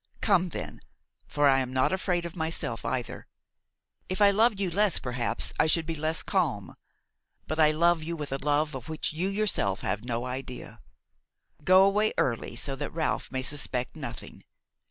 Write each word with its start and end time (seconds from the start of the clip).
Come 0.19 0.49
then, 0.49 0.81
for 1.27 1.47
I 1.47 1.59
am 1.59 1.71
not 1.73 1.93
afraid 1.93 2.25
of 2.25 2.35
myself 2.35 2.83
either; 2.83 3.27
if 4.09 4.19
I 4.19 4.31
loved 4.31 4.59
you 4.59 4.71
less, 4.71 4.97
perhaps 4.97 5.53
I 5.59 5.67
should 5.67 5.85
be 5.85 5.93
less 5.93 6.23
calm; 6.23 6.73
but 7.45 7.59
I 7.59 7.69
love 7.69 8.01
you 8.01 8.15
with 8.15 8.31
a 8.31 8.39
love 8.43 8.73
of 8.73 8.89
which 8.89 9.13
you 9.13 9.29
yourself 9.29 9.81
have 9.81 10.03
no 10.03 10.25
idea. 10.25 10.79
Go 11.63 11.85
away 11.85 12.15
early, 12.17 12.55
so 12.55 12.75
that 12.77 12.89
Ralph 12.91 13.31
may 13.31 13.43
suspect 13.43 13.95
nothing. 13.95 14.43